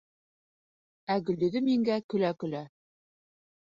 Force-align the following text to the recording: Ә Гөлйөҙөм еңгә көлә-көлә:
Ә 1.15 1.19
Гөлйөҙөм 1.29 1.71
еңгә 1.75 2.01
көлә-көлә: 2.15 2.67